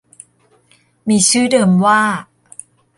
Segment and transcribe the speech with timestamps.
[1.09, 2.01] มีชื่อเดิมว่า